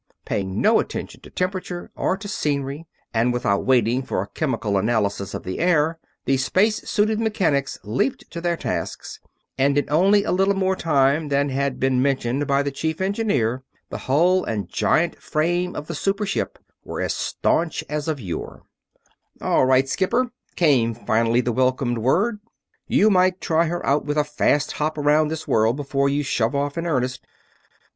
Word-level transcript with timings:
Paying 0.25 0.59
no 0.59 0.79
attention 0.79 1.21
to 1.21 1.29
temperature 1.29 1.91
or 1.95 2.17
to 2.17 2.27
scenery 2.27 2.87
and 3.13 3.31
without 3.31 3.67
waiting 3.67 4.01
for 4.01 4.25
chemical 4.25 4.75
analysis 4.79 5.35
of 5.35 5.43
the 5.43 5.59
air, 5.59 5.99
the 6.25 6.37
space 6.37 6.77
suited 6.89 7.19
mechanics 7.19 7.77
leaped 7.83 8.25
to 8.31 8.41
their 8.41 8.57
tasks; 8.57 9.19
and 9.59 9.77
in 9.77 9.87
only 9.91 10.23
a 10.23 10.31
little 10.31 10.55
more 10.55 10.75
time 10.75 11.27
than 11.27 11.49
had 11.49 11.79
been 11.79 12.01
mentioned 12.01 12.47
by 12.47 12.63
the 12.63 12.71
chief 12.71 12.99
engineer 12.99 13.61
the 13.91 13.99
hull 13.99 14.43
and 14.43 14.69
giant 14.69 15.21
frame 15.21 15.75
of 15.75 15.85
the 15.85 15.93
super 15.93 16.25
ship 16.25 16.57
were 16.83 16.99
as 16.99 17.13
staunch 17.13 17.83
as 17.87 18.07
of 18.07 18.19
yore. 18.19 18.63
"All 19.39 19.67
right, 19.67 19.87
Skipper!" 19.87 20.31
came 20.55 20.95
finally 20.95 21.41
the 21.41 21.53
welcome 21.53 21.93
word. 21.93 22.39
"You 22.87 23.11
might 23.11 23.39
try 23.39 23.65
her 23.67 23.85
out 23.85 24.05
with 24.05 24.17
a 24.17 24.23
fast 24.23 24.71
hop 24.71 24.97
around 24.97 25.27
this 25.27 25.47
world 25.47 25.75
before 25.75 26.09
you 26.09 26.23
shove 26.23 26.55
off 26.55 26.75
in 26.75 26.87
earnest." 26.87 27.23